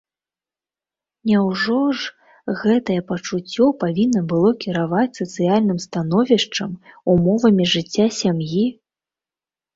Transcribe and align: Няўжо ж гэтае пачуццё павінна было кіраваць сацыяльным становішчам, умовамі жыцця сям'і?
Няўжо 1.31 1.75
ж 2.03 2.55
гэтае 2.61 2.95
пачуццё 3.11 3.67
павінна 3.83 4.23
было 4.33 4.49
кіраваць 4.65 5.19
сацыяльным 5.21 5.77
становішчам, 5.85 6.71
умовамі 7.15 7.71
жыцця 7.77 8.07
сям'і? 8.23 8.67